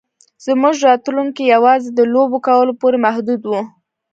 زموږ 0.45 0.75
راتلونکی 0.87 1.43
یوازې 1.55 1.89
د 1.93 1.99
لوبو 2.13 2.37
کولو 2.47 2.73
پورې 2.81 2.97
محدود 3.05 3.41
و 3.45 3.51